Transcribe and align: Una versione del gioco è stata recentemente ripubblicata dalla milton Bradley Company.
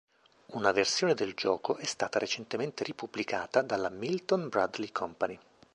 Una 0.53 0.71
versione 0.71 1.13
del 1.13 1.35
gioco 1.35 1.77
è 1.77 1.85
stata 1.85 2.17
recentemente 2.17 2.83
ripubblicata 2.83 3.61
dalla 3.61 3.91
milton 3.91 4.49
Bradley 4.49 4.91
Company. 4.91 5.39